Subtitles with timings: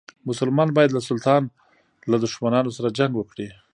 [0.29, 1.41] مسلمان باید له سلطان
[2.11, 3.47] له دښمنانو سره جنګ وکړي.